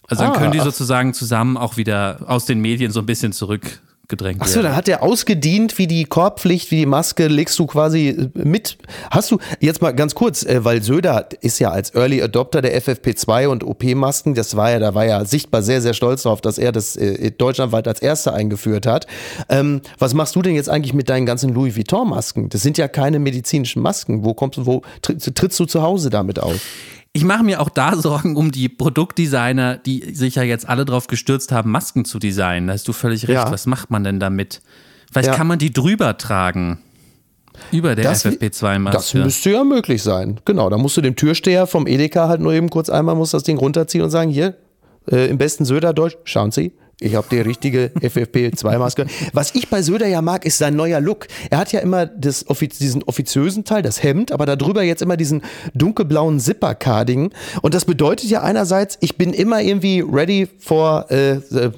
[0.07, 3.31] Also dann Ah, können die sozusagen zusammen auch wieder aus den Medien so ein bisschen
[4.11, 4.65] zurückgedrängt Achso, werden.
[4.65, 8.77] dann hat der ausgedient wie die Korbpflicht, wie die Maske, legst du quasi äh, mit.
[9.09, 12.79] Hast du, jetzt mal ganz kurz, äh, weil Söder ist ja als Early Adopter der
[12.81, 16.57] FFP2 und OP-Masken, das war ja, da war ja sichtbar sehr, sehr stolz darauf, dass
[16.57, 19.07] er das äh, deutschlandweit als erster eingeführt hat.
[19.49, 22.49] Ähm, was machst du denn jetzt eigentlich mit deinen ganzen Louis Vuitton-Masken?
[22.49, 24.23] Das sind ja keine medizinischen Masken.
[24.23, 26.59] Wo kommst du, wo tritt, trittst du zu Hause damit auf?
[27.13, 31.07] Ich mache mir auch da Sorgen um die Produktdesigner, die sich ja jetzt alle drauf
[31.07, 32.67] gestürzt haben, Masken zu designen.
[32.67, 33.35] Da hast du völlig recht.
[33.35, 33.51] Ja.
[33.51, 34.61] Was macht man denn damit?
[35.11, 35.35] Vielleicht Ja.
[35.35, 36.79] kann man die drüber tragen.
[37.71, 39.19] Über der Das- Das FFP2-Maske.
[39.19, 40.39] müsste ja möglich sein.
[40.45, 43.43] Genau, da musst du dem Türsteher vom Edeka halt nur eben kurz einmal muss das
[43.43, 44.55] Ding runterziehen und sagen, hier,
[45.11, 49.07] äh, im besten Söderdeutsch, schauen Sie, ich habe die richtige FFP2-Maske.
[49.33, 51.27] Was ich bei Söder ja mag, ist sein neuer Look.
[51.49, 52.45] Er hat ja immer das,
[52.79, 55.41] diesen offiziösen Teil, das Hemd, aber darüber jetzt immer diesen
[55.73, 57.33] dunkelblauen Zipper-Carding.
[57.63, 61.71] Und das bedeutet ja einerseits, ich bin immer irgendwie ready for äh, äh,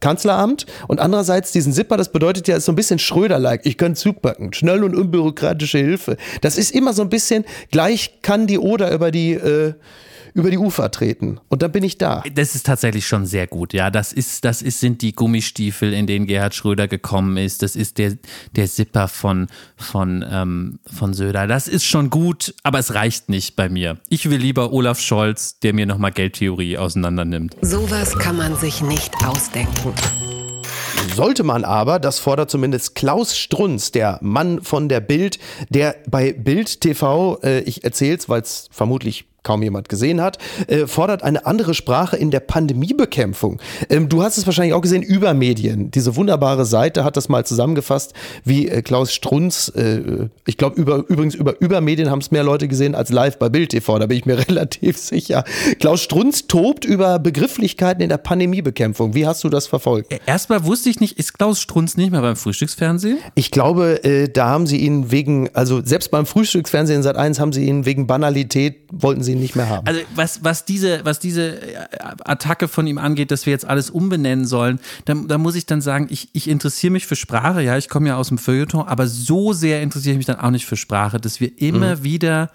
[0.00, 3.62] Kanzleramt und andererseits diesen Zipper, das bedeutet ja, ist so ein bisschen Schröder-like.
[3.64, 6.18] Ich kann zupacken, schnell und unbürokratische Hilfe.
[6.42, 9.72] Das ist immer so ein bisschen, gleich kann die Oder über die, äh,
[10.34, 11.40] über die Ufer treten.
[11.48, 12.22] Und dann bin ich da.
[12.34, 13.72] Das ist tatsächlich schon sehr gut.
[13.72, 17.62] Ja, das ist, das ist, sind die Gummistiefel, in denen Gerhard Schröder gekommen ist.
[17.62, 18.16] Das ist der,
[18.56, 21.46] der Zipper von, von, ähm, von Söder.
[21.46, 23.98] Das ist schon gut, aber es reicht nicht bei mir.
[24.08, 27.56] Ich will lieber Olaf Scholz, der mir nochmal Geldtheorie auseinander nimmt.
[27.62, 29.94] Sowas kann man sich nicht ausdenken.
[31.14, 35.38] Sollte man aber, das fordert zumindest Klaus Strunz, der Mann von der Bild,
[35.68, 40.86] der bei Bild TV, äh, ich erzähl's, weil es vermutlich kaum jemand gesehen hat, äh,
[40.86, 43.60] fordert eine andere Sprache in der Pandemiebekämpfung.
[43.88, 45.90] Ähm, du hast es wahrscheinlich auch gesehen, über Medien.
[45.90, 51.04] Diese wunderbare Seite hat das mal zusammengefasst, wie äh, Klaus Strunz, äh, ich glaube über,
[51.08, 54.18] übrigens über Übermedien haben es mehr Leute gesehen als live bei Bild TV, da bin
[54.18, 55.44] ich mir relativ sicher.
[55.78, 59.14] Klaus Strunz tobt über Begrifflichkeiten in der Pandemiebekämpfung.
[59.14, 60.12] Wie hast du das verfolgt?
[60.26, 63.18] Erstmal wusste ich nicht, ist Klaus Strunz nicht mehr beim Frühstücksfernsehen?
[63.34, 67.52] Ich glaube, äh, da haben sie ihn wegen, also selbst beim Frühstücksfernsehen Sat 1 haben
[67.52, 69.86] sie ihn wegen Banalität, wollten sie ihn nicht mehr haben.
[69.86, 71.76] Also was, was diese, was diese äh,
[72.24, 75.80] Attacke von ihm angeht, dass wir jetzt alles umbenennen sollen, da, da muss ich dann
[75.80, 79.06] sagen, ich, ich interessiere mich für Sprache, ja, ich komme ja aus dem Feuilleton, aber
[79.06, 82.50] so sehr interessiere ich mich dann auch nicht für Sprache, dass wir immer wieder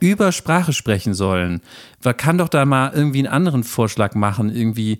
[0.00, 1.60] über Sprache sprechen sollen.
[2.02, 4.98] Man kann doch da mal irgendwie einen anderen Vorschlag machen, irgendwie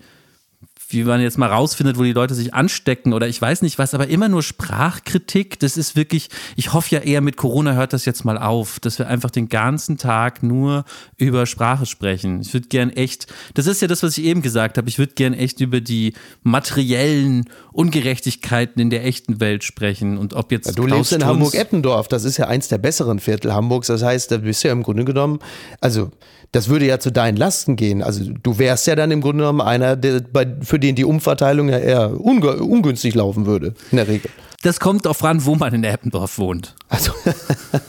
[0.93, 3.93] wie man jetzt mal rausfindet, wo die Leute sich anstecken oder ich weiß nicht was,
[3.93, 8.05] aber immer nur Sprachkritik, das ist wirklich, ich hoffe ja eher mit Corona hört das
[8.05, 10.85] jetzt mal auf, dass wir einfach den ganzen Tag nur
[11.17, 12.41] über Sprache sprechen.
[12.41, 15.13] Ich würde gern echt, das ist ja das, was ich eben gesagt habe, ich würde
[15.13, 20.85] gern echt über die materiellen Ungerechtigkeiten in der echten Welt sprechen und ob jetzt Du
[20.85, 23.87] Klaus lebst in Hamburg-Eppendorf, das ist ja eins der besseren Viertel Hamburgs.
[23.87, 25.39] Das heißt, da bist du ja im Grunde genommen,
[25.79, 26.11] also
[26.51, 28.03] das würde ja zu deinen Lasten gehen.
[28.03, 31.69] Also du wärst ja dann im Grunde genommen einer, der, bei, für den die Umverteilung
[31.69, 34.29] ja eher ungünstig laufen würde, in der Regel.
[34.63, 36.75] Das kommt drauf ran, wo man in Eppendorf wohnt.
[36.87, 37.13] Also,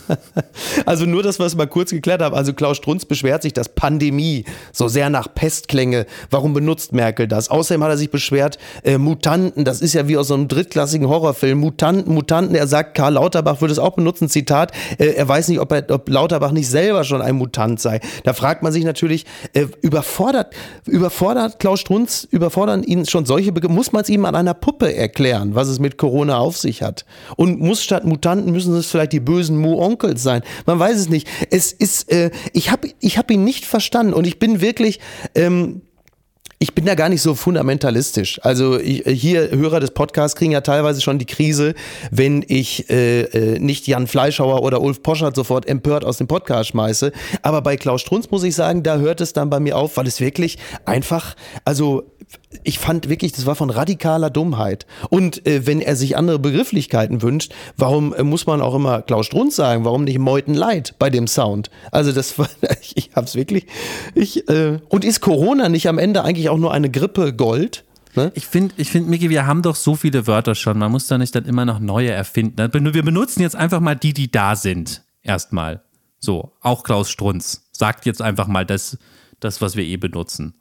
[0.87, 2.35] also nur das, was wir mal kurz geklärt haben.
[2.35, 6.07] Also Klaus Strunz beschwert sich, dass Pandemie so sehr nach Pest klänge.
[6.31, 7.51] Warum benutzt Merkel das?
[7.51, 11.09] Außerdem hat er sich beschwert, äh, Mutanten, das ist ja wie aus so einem drittklassigen
[11.09, 11.59] Horrorfilm.
[11.59, 14.31] Mutanten, Mutanten, er sagt, Karl Lauterbach würde es auch benutzen.
[14.31, 18.01] Zitat, äh, er weiß nicht, ob, er, ob Lauterbach nicht selber schon ein Mutant sei.
[18.25, 20.55] Da fragt man sich natürlich, äh, überfordert,
[20.87, 23.75] überfordert Klaus Strunz, überfordern ihn schon solche Begriffe?
[23.75, 27.05] Muss man es ihm an einer Puppe erklären, was es mit Corona auf sich hat?
[27.37, 30.43] Und muss statt Mutanten, müssen es vielleicht die bösen Mu-Onkels sein?
[30.67, 31.29] Man weiß es nicht.
[31.51, 35.01] Es ist, äh, ich habe ich hab ihn nicht verstanden und ich bin wirklich,
[35.35, 35.83] ähm,
[36.63, 38.39] ich bin da gar nicht so fundamentalistisch.
[38.45, 41.75] Also ich, hier Hörer des Podcasts kriegen ja teilweise schon die Krise,
[42.13, 46.71] wenn ich äh, äh, nicht Jan Fleischhauer oder Ulf Poschert sofort empört aus dem Podcast
[46.71, 47.11] schmeiße.
[47.43, 50.07] Aber bei Klaus Strunz muss ich sagen, da hört es dann bei mir auf, weil
[50.07, 52.05] es wirklich einfach, also
[52.65, 54.87] ich fand wirklich, das war von radikaler Dummheit.
[55.11, 59.27] Und äh, wenn er sich andere Begrifflichkeiten wünscht, warum äh, muss man auch immer Klaus
[59.27, 59.85] Strunz sagen?
[59.85, 61.71] Warum nicht Meuten Leid bei dem Sound?
[61.91, 62.49] Also das war,
[62.81, 63.67] ich, ich hab's wirklich,
[64.15, 67.85] ich, äh, und ist Corona nicht am Ende eigentlich auch nur eine Grippe Gold?
[68.15, 68.31] Ne?
[68.35, 70.79] Ich finde, ich find, Miki, wir haben doch so viele Wörter schon.
[70.79, 72.73] Man muss da nicht dann immer noch neue erfinden.
[72.73, 75.03] Wir benutzen jetzt einfach mal die, die da sind.
[75.23, 75.83] Erstmal.
[76.19, 78.99] So, auch Klaus Strunz sagt jetzt einfach mal das,
[79.41, 80.55] das was wir eh benutzen.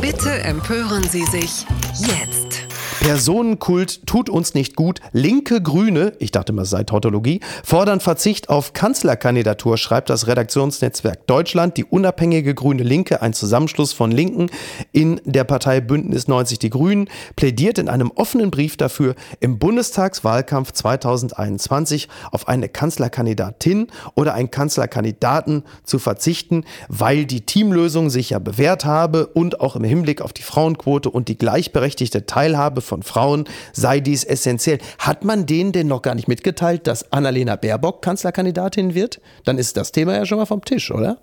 [0.00, 1.66] Bitte empören Sie sich
[1.98, 2.67] jetzt.
[3.00, 5.00] Personenkult tut uns nicht gut.
[5.12, 11.26] Linke Grüne, ich dachte mal, es sei Tautologie, fordern Verzicht auf Kanzlerkandidatur, schreibt das Redaktionsnetzwerk
[11.28, 11.76] Deutschland.
[11.76, 14.50] Die unabhängige Grüne Linke, ein Zusammenschluss von Linken
[14.90, 20.72] in der Partei Bündnis 90 Die Grünen, plädiert in einem offenen Brief dafür, im Bundestagswahlkampf
[20.72, 28.84] 2021 auf eine Kanzlerkandidatin oder einen Kanzlerkandidaten zu verzichten, weil die Teamlösung sich ja bewährt
[28.84, 34.00] habe und auch im Hinblick auf die Frauenquote und die gleichberechtigte Teilhabe von Frauen sei
[34.00, 34.78] dies essentiell.
[34.98, 39.20] Hat man denen denn noch gar nicht mitgeteilt, dass Annalena Baerbock Kanzlerkandidatin wird?
[39.44, 41.18] Dann ist das Thema ja schon mal vom Tisch, oder?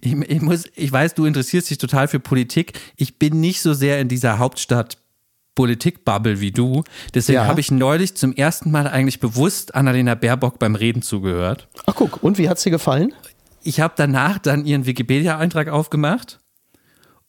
[0.00, 2.78] Ich, ich, muss, ich weiß, du interessierst dich total für Politik.
[2.96, 4.98] Ich bin nicht so sehr in dieser Hauptstadt
[5.54, 6.84] Politikbubble wie du.
[7.14, 7.46] Deswegen ja.
[7.46, 11.66] habe ich neulich zum ersten Mal eigentlich bewusst Annalena Baerbock beim Reden zugehört.
[11.86, 13.12] Ach guck, und wie hat es dir gefallen?
[13.64, 16.38] Ich habe danach dann ihren Wikipedia-Eintrag aufgemacht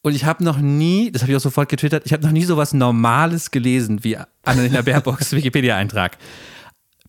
[0.02, 2.46] und ich habe noch nie, das habe ich auch sofort getwittert, ich habe noch nie
[2.46, 6.18] so was Normales gelesen wie Annalena Baerbocks Wikipedia-Eintrag.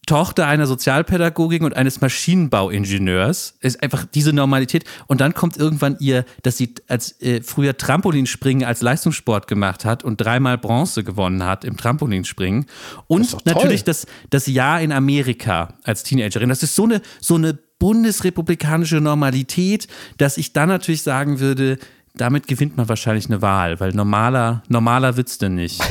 [0.07, 4.85] Tochter einer Sozialpädagogin und eines Maschinenbauingenieurs ist einfach diese Normalität.
[5.07, 10.03] Und dann kommt irgendwann ihr, dass sie als äh, früher Trampolinspringen als Leistungssport gemacht hat
[10.03, 12.67] und dreimal Bronze gewonnen hat im Trampolinspringen.
[13.07, 16.49] Und natürlich das, das Jahr in Amerika als Teenagerin.
[16.49, 19.87] Das ist so eine, so eine bundesrepublikanische Normalität,
[20.19, 21.79] dass ich dann natürlich sagen würde,
[22.21, 25.83] damit gewinnt man wahrscheinlich eine Wahl, weil normaler, normaler wird's denn nicht.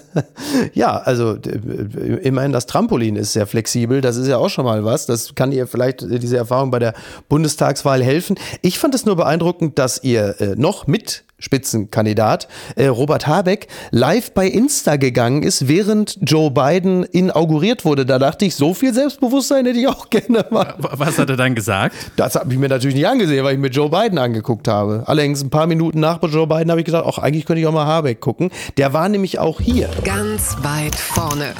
[0.74, 5.04] ja, also immerhin das Trampolin ist sehr flexibel, das ist ja auch schon mal was.
[5.04, 6.94] Das kann ihr vielleicht äh, diese Erfahrung bei der
[7.28, 8.38] Bundestagswahl helfen.
[8.62, 14.32] Ich fand es nur beeindruckend, dass ihr äh, noch mit Spitzenkandidat, äh, Robert Habeck, live
[14.32, 18.06] bei Insta gegangen ist, während Joe Biden inauguriert wurde.
[18.06, 20.74] Da dachte ich, so viel Selbstbewusstsein hätte ich auch gerne mal.
[20.78, 21.96] Was hat er dann gesagt?
[22.16, 25.02] Das habe ich mir natürlich nicht angesehen, weil ich mir Joe Biden angeguckt habe.
[25.06, 27.72] Allerdings ein paar Minuten nach Joe Biden habe ich gesagt, auch eigentlich könnte ich auch
[27.72, 28.50] mal Habeck gucken.
[28.76, 29.88] Der war nämlich auch hier.
[30.04, 31.54] Ganz weit vorne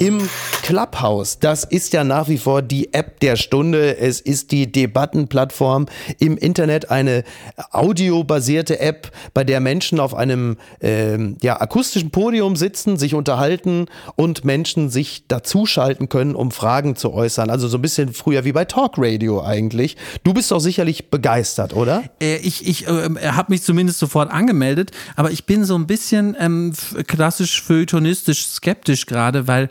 [0.00, 0.28] im
[0.62, 1.38] Clubhouse.
[1.38, 3.98] Das ist ja nach wie vor die App der Stunde.
[3.98, 5.86] Es ist die Debattenplattform
[6.18, 7.22] im Internet, eine
[7.70, 13.86] audiobasierte App, bei der Menschen auf einem ähm, ja, akustischen Podium sitzen, sich unterhalten
[14.16, 17.50] und Menschen sich dazuschalten können, um Fragen zu äußern.
[17.50, 19.98] Also so ein bisschen früher wie bei Talk Radio eigentlich.
[20.24, 22.04] Du bist doch sicherlich begeistert, oder?
[22.22, 26.34] Äh, ich ich äh, habe mich zumindest sofort angemeldet, aber ich bin so ein bisschen
[26.40, 26.72] ähm,
[27.06, 29.68] klassisch feuilletonistisch skeptisch gerade, weil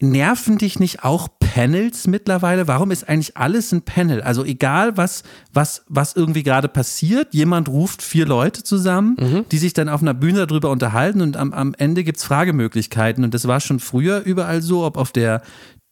[0.00, 2.68] nerven dich nicht auch Panels mittlerweile?
[2.68, 4.22] Warum ist eigentlich alles ein Panel?
[4.22, 9.44] Also egal, was, was, was irgendwie gerade passiert, jemand ruft vier Leute zusammen, mhm.
[9.50, 13.24] die sich dann auf einer Bühne darüber unterhalten und am, am Ende es Fragemöglichkeiten.
[13.24, 15.42] Und das war schon früher überall so, ob auf der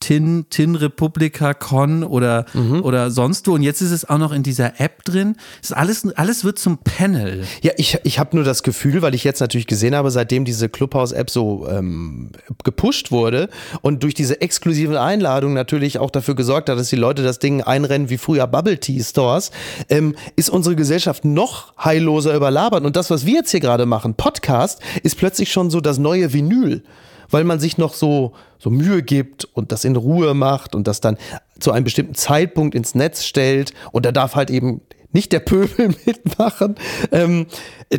[0.00, 2.82] Tin, Tin Republica Con oder, mhm.
[2.82, 3.54] oder sonst wo.
[3.54, 5.37] Und jetzt ist es auch noch in dieser App drin.
[5.61, 7.44] Das alles, alles wird zum Panel.
[7.62, 10.68] Ja, ich, ich habe nur das Gefühl, weil ich jetzt natürlich gesehen habe, seitdem diese
[10.68, 12.30] Clubhouse-App so ähm,
[12.64, 13.48] gepusht wurde
[13.82, 17.62] und durch diese exklusiven Einladungen natürlich auch dafür gesorgt hat, dass die Leute das Ding
[17.62, 19.50] einrennen wie früher Bubble Tea Stores,
[19.88, 22.84] ähm, ist unsere Gesellschaft noch heilloser überlabert.
[22.84, 26.32] Und das, was wir jetzt hier gerade machen, Podcast, ist plötzlich schon so das neue
[26.32, 26.82] Vinyl
[27.30, 31.00] weil man sich noch so, so Mühe gibt und das in Ruhe macht und das
[31.00, 31.16] dann
[31.58, 34.80] zu einem bestimmten Zeitpunkt ins Netz stellt und da darf halt eben
[35.12, 36.76] nicht der Pöbel mitmachen.
[37.12, 37.46] Ähm,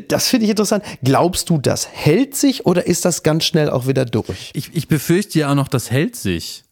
[0.08, 0.84] das finde ich interessant.
[1.04, 4.52] Glaubst du, das hält sich oder ist das ganz schnell auch wieder durch?
[4.54, 6.64] Ich, ich befürchte ja auch noch, das hält sich.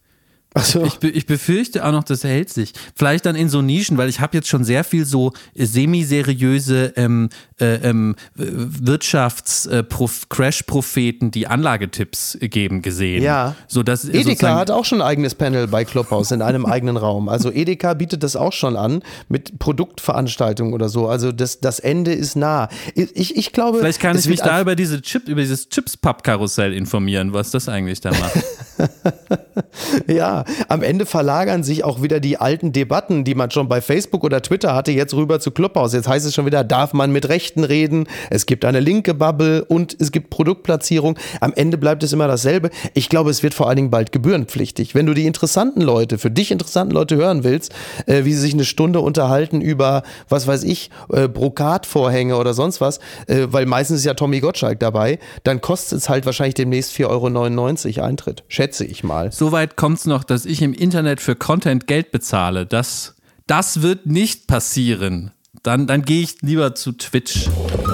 [0.60, 0.84] So.
[0.84, 2.74] Ich, ich, befürchte auch noch, das hält sich.
[2.96, 6.94] Vielleicht dann in so Nischen, weil ich habe jetzt schon sehr viel so äh, semi-seriöse
[6.96, 13.24] ähm, äh, ähm, Wirtschafts-Crash-Propheten, äh, die Anlagetipps geben, gesehen.
[13.24, 13.56] Ja.
[13.68, 17.30] So, dass, Edeka hat auch schon ein eigenes Panel bei Clubhouse in einem eigenen Raum.
[17.30, 21.08] Also Edeka bietet das auch schon an mit Produktveranstaltungen oder so.
[21.08, 22.70] Also das, das Ende ist nah.
[22.96, 23.80] Ich, ich glaube.
[23.80, 28.02] Vielleicht kann ich mich da über diese Chip, über dieses Chips-Pub-Karussell informieren, was das eigentlich
[28.02, 28.44] da macht.
[30.08, 34.24] ja, am Ende verlagern sich auch wieder die alten Debatten, die man schon bei Facebook
[34.24, 35.94] oder Twitter hatte, jetzt rüber zu Clubhouse.
[35.94, 38.08] Jetzt heißt es schon wieder, darf man mit Rechten reden?
[38.30, 41.18] Es gibt eine linke Bubble und es gibt Produktplatzierung.
[41.42, 42.70] Am Ende bleibt es immer dasselbe.
[42.94, 44.96] Ich glaube, es wird vor allen Dingen bald gebührenpflichtig.
[44.96, 47.74] Wenn du die interessanten Leute, für dich interessanten Leute hören willst,
[48.06, 52.82] äh, wie sie sich eine Stunde unterhalten über, was weiß ich, äh, Brokatvorhänge oder sonst
[52.82, 56.92] was, äh, weil meistens ist ja Tommy Gottschalk dabei, dann kostet es halt wahrscheinlich demnächst
[56.94, 58.44] 4,99 Euro Eintritt.
[58.48, 59.32] Schätze ich mal.
[59.32, 62.66] Soweit kommt es noch, dass ich im Internet für Content Geld bezahle.
[62.66, 63.16] Das,
[63.48, 65.32] das wird nicht passieren.
[65.64, 67.50] Dann, dann gehe ich lieber zu Twitch.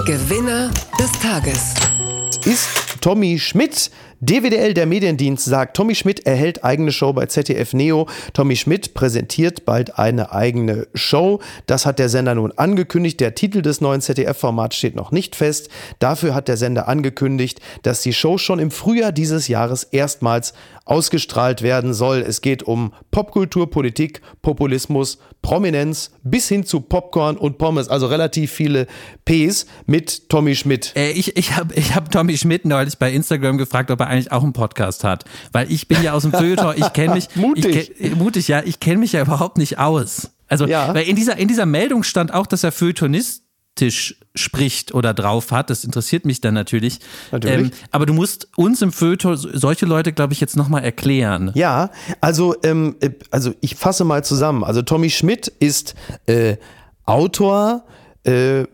[0.06, 1.74] Gewinner des Tages.
[2.44, 2.68] Ist
[3.00, 3.90] Tommy Schmidt.
[4.20, 8.08] DWDL, der Mediendienst, sagt, Tommy Schmidt erhält eigene Show bei ZDF Neo.
[8.32, 11.40] Tommy Schmidt präsentiert bald eine eigene Show.
[11.66, 13.20] Das hat der Sender nun angekündigt.
[13.20, 15.68] Der Titel des neuen ZDF-Formats steht noch nicht fest.
[15.98, 20.54] Dafür hat der Sender angekündigt, dass die Show schon im Frühjahr dieses Jahres erstmals
[20.84, 22.18] ausgestrahlt werden soll.
[22.18, 27.88] Es geht um Popkultur, Politik, Populismus, Prominenz bis hin zu Popcorn und Pommes.
[27.88, 28.86] Also relativ viele
[29.24, 30.92] Ps mit Tommy Schmidt.
[30.96, 34.32] Äh, ich ich habe ich hab Tommy Schmidt neulich bei Instagram gefragt, ob er eigentlich
[34.32, 35.24] auch einen Podcast hat.
[35.52, 37.34] Weil ich bin ja aus dem Feuilleton, ich kenne mich.
[37.34, 37.90] mutig.
[37.98, 38.62] Ich, kenn- mutig, ja.
[38.64, 40.30] Ich kenne mich ja überhaupt nicht aus.
[40.48, 40.94] Also, Ja.
[40.94, 42.72] weil in dieser, in dieser Meldung stand auch, dass er
[43.74, 45.70] feuilletonistisch spricht oder drauf hat.
[45.70, 46.94] Das interessiert mich dann natürlich.
[46.94, 47.00] Ähm,
[47.32, 47.72] Natürlich.
[47.90, 51.52] aber du musst uns im Feuilleton solche Leute, glaube ich, jetzt nochmal erklären.
[51.54, 54.64] Ja, also, ähm, äh, also ich fasse mal zusammen.
[54.64, 55.94] Also Tommy Schmidt ist
[56.26, 56.56] äh,
[57.04, 57.84] Autor,
[58.24, 58.64] äh,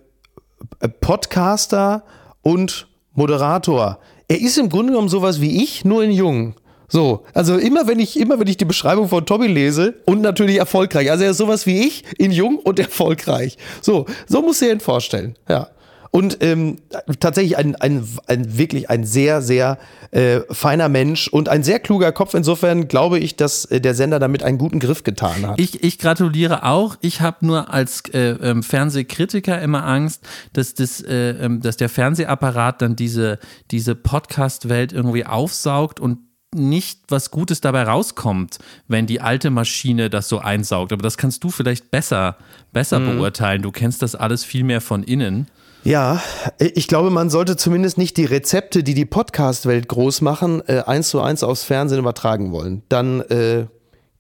[1.01, 2.05] Podcaster
[2.43, 3.99] und Moderator.
[4.29, 6.55] Er ist im Grunde genommen sowas wie ich, nur in jung.
[6.91, 10.59] So, also immer wenn ich immer wenn ich die Beschreibung von Tommy lese und natürlich
[10.59, 11.11] erfolgreich.
[11.11, 13.57] Also er ist sowas wie ich in jung und erfolgreich.
[13.81, 15.37] So, so muss er ihn vorstellen.
[15.49, 15.69] Ja.
[16.13, 16.79] Und ähm,
[17.21, 19.79] tatsächlich ein, ein, ein wirklich ein sehr, sehr
[20.11, 22.35] äh, feiner Mensch und ein sehr kluger Kopf.
[22.35, 25.61] Insofern glaube ich, dass äh, der Sender damit einen guten Griff getan hat.
[25.61, 26.97] Ich, ich gratuliere auch.
[27.01, 31.89] Ich habe nur als äh, ähm, Fernsehkritiker immer Angst, dass, das, äh, ähm, dass der
[31.89, 33.39] Fernsehapparat dann diese,
[33.71, 36.19] diese Podcast-Welt irgendwie aufsaugt und
[36.55, 38.59] nicht was Gutes dabei rauskommt,
[38.89, 40.93] wenn die alte Maschine das so einsaugt.
[40.93, 42.37] Aber das kannst du vielleicht besser,
[42.73, 43.63] besser beurteilen.
[43.63, 45.47] Du kennst das alles viel mehr von innen.
[45.83, 46.21] Ja,
[46.59, 51.09] ich glaube, man sollte zumindest nicht die Rezepte, die die Podcast-Welt groß machen, äh, eins
[51.09, 52.83] zu eins aufs Fernsehen übertragen wollen.
[52.91, 53.67] Dann äh,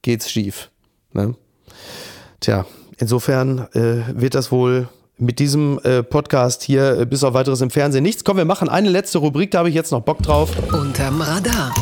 [0.00, 0.70] geht's schief.
[1.12, 1.34] Ne?
[2.40, 2.64] Tja,
[2.96, 4.88] insofern äh, wird das wohl
[5.18, 8.24] mit diesem äh, Podcast hier äh, bis auf weiteres im Fernsehen nichts.
[8.24, 10.50] Komm, wir machen eine letzte Rubrik, da habe ich jetzt noch Bock drauf.
[10.72, 11.74] Unterm Radar.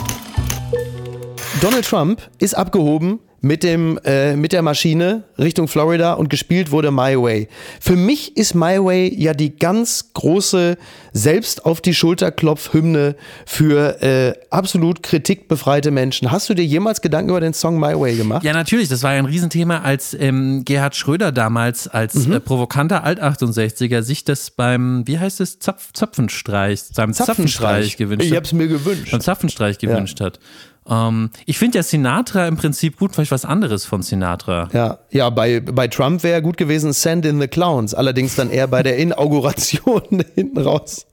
[1.60, 6.90] Donald Trump ist abgehoben mit dem äh, mit der Maschine Richtung Florida und gespielt wurde
[6.90, 7.46] My Way.
[7.80, 10.76] Für mich ist My Way ja die ganz große
[11.12, 13.14] selbst auf die Schulter klopf Hymne
[13.46, 16.32] für äh, absolut kritikbefreite Menschen.
[16.32, 18.42] Hast du dir jemals Gedanken über den Song My Way gemacht?
[18.42, 18.88] Ja, natürlich.
[18.88, 24.24] Das war ja ein Riesenthema, als ähm, Gerhard Schröder damals als äh, provokanter Alt-68er sich
[24.24, 28.38] das beim, wie heißt es, Zapf Zapfenstreich, seinem Zapfenstreich, gewünscht Ich hat.
[28.38, 29.12] hab's mir gewünscht.
[29.12, 30.40] beim Zapfenstreich gewünscht hat.
[30.88, 34.68] Ähm, ich finde ja Sinatra im Prinzip gut, vielleicht was anderes von Sinatra.
[34.72, 38.66] Ja, ja, bei, bei Trump wäre gut gewesen Send in the Clowns, allerdings dann eher
[38.68, 40.02] bei der Inauguration
[40.34, 41.06] hinten raus.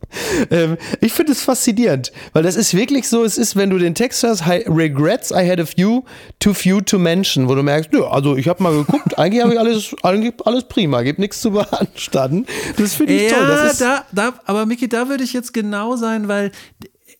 [0.51, 3.95] Ähm, ich finde es faszinierend, weil das ist wirklich so, es ist, wenn du den
[3.95, 6.03] Text hast, "I- Regrets I had a few,
[6.39, 9.53] too few to mention, wo du merkst, nö, also ich habe mal geguckt, eigentlich habe
[9.53, 12.45] ich alles, eigentlich alles prima, gibt nichts zu beanstanden.
[12.77, 13.47] Das finde ich toll.
[13.47, 16.51] Das ist, da, da, aber Miki, da würde ich jetzt genau sein, weil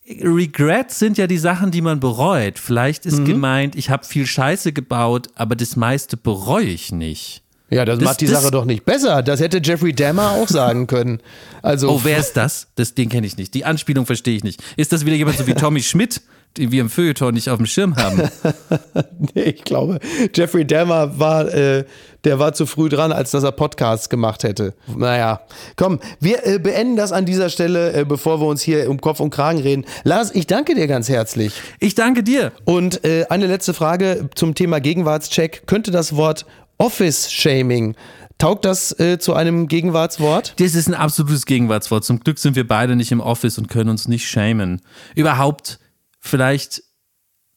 [0.08, 2.60] Regrets sind ja die Sachen, die man bereut.
[2.60, 3.12] Vielleicht Mhm.
[3.12, 7.42] ist gemeint, ich habe viel Scheiße gebaut, aber das meiste bereue ich nicht.
[7.72, 9.24] ja, das, das- macht die das- Sache doch nicht besser.
[9.24, 11.20] Das hätte Jeffrey Dahmer auch sagen können.
[11.64, 12.68] Also, Oh, wer ist das?
[12.76, 13.54] das den kenne ich nicht.
[13.56, 14.62] Die Anspielung verstehe ich nicht.
[14.78, 16.22] Ist das wieder jemand so wie Tommy Schmidt,
[16.58, 18.22] den wir im Feuilleton nicht auf dem Schirm haben?
[19.34, 20.00] Nee, ich glaube,
[20.34, 21.86] Jeffrey Dahmer war, äh,
[22.26, 24.74] der war zu früh dran, als dass er Podcasts gemacht hätte.
[24.96, 25.42] Naja,
[25.76, 29.20] komm, wir äh, beenden das an dieser Stelle, äh, bevor wir uns hier um Kopf
[29.20, 29.86] und Kragen reden.
[30.04, 31.54] Lars, ich danke dir ganz herzlich.
[31.80, 32.52] Ich danke dir.
[32.66, 35.64] Und äh, eine letzte Frage zum Thema Gegenwartscheck.
[35.68, 36.46] Könnte das Wort
[36.78, 37.96] Office-Shaming,
[38.38, 40.54] taugt das äh, zu einem Gegenwartswort?
[40.58, 42.04] Das ist ein absolutes Gegenwartswort.
[42.04, 44.82] Zum Glück sind wir beide nicht im Office und können uns nicht schämen.
[45.14, 45.80] Überhaupt,
[46.20, 46.84] vielleicht,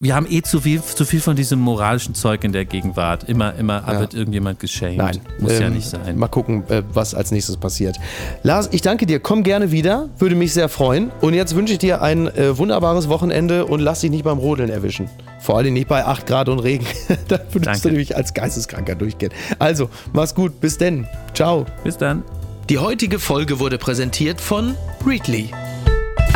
[0.00, 3.24] wir haben eh zu viel, zu viel von diesem moralischen Zeug in der Gegenwart.
[3.28, 4.98] Immer, immer wird irgendjemand geschämt.
[4.98, 5.18] Nein.
[5.40, 6.16] Muss ja Ähm, nicht sein.
[6.16, 7.96] Mal gucken, äh, was als nächstes passiert.
[8.44, 9.18] Lars, ich danke dir.
[9.18, 10.08] Komm gerne wieder.
[10.18, 11.10] Würde mich sehr freuen.
[11.20, 14.70] Und jetzt wünsche ich dir ein äh, wunderbares Wochenende und lass dich nicht beim Rodeln
[14.70, 15.10] erwischen.
[15.40, 16.86] Vor allem nicht bei 8 Grad und Regen.
[17.28, 17.80] da würdest Danke.
[17.82, 19.32] du nämlich als Geisteskranker durchgehen.
[19.58, 20.60] Also, mach's gut.
[20.60, 21.08] Bis denn.
[21.34, 21.66] Ciao.
[21.82, 22.22] Bis dann.
[22.68, 25.50] Die heutige Folge wurde präsentiert von Readly.